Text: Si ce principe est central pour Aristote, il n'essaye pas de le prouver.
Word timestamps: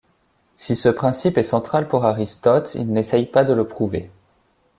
Si 0.55 0.75
ce 0.75 0.89
principe 0.89 1.37
est 1.37 1.43
central 1.43 1.87
pour 1.87 2.05
Aristote, 2.05 2.73
il 2.73 2.91
n'essaye 2.91 3.27
pas 3.27 3.43
de 3.43 3.53
le 3.53 3.67
prouver. 3.67 4.09